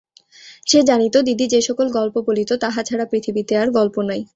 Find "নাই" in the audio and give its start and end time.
4.09-4.21